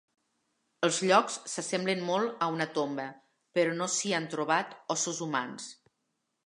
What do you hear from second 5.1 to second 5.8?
humans.